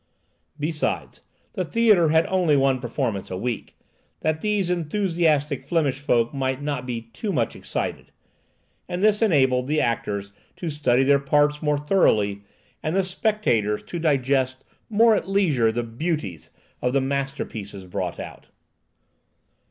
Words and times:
Besides, 0.59 1.21
the 1.53 1.63
theatre 1.63 2.09
had 2.09 2.25
only 2.25 2.57
one 2.57 2.79
performance 2.79 3.29
a 3.29 3.37
week, 3.37 3.77
that 4.21 4.41
these 4.41 4.71
enthusiastic 4.71 5.63
Flemish 5.63 5.99
folk 5.99 6.33
might 6.33 6.59
not 6.59 6.87
be 6.87 7.03
too 7.13 7.31
much 7.31 7.55
excited; 7.55 8.11
and 8.89 9.03
this 9.03 9.21
enabled 9.21 9.67
the 9.67 9.79
actors 9.79 10.31
to 10.55 10.71
study 10.71 11.03
their 11.03 11.19
parts 11.19 11.61
more 11.61 11.77
thoroughly, 11.77 12.41
and 12.81 12.95
the 12.95 13.03
spectators 13.03 13.83
to 13.83 13.99
digest 13.99 14.63
more 14.89 15.13
at 15.15 15.29
leisure 15.29 15.71
the 15.71 15.83
beauties 15.83 16.49
of 16.81 16.93
the 16.93 16.99
masterpieces 17.01 17.85
brought 17.85 18.19
out. 18.19 18.47